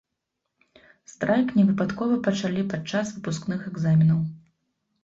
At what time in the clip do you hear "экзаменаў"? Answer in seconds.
3.75-4.19